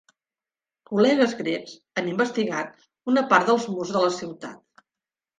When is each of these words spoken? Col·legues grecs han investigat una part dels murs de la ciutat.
Col·legues 0.91 1.33
grecs 1.41 1.75
han 2.01 2.07
investigat 2.11 2.71
una 3.13 3.23
part 3.33 3.51
dels 3.51 3.67
murs 3.75 3.93
de 3.97 4.01
la 4.05 4.09
ciutat. 4.17 4.83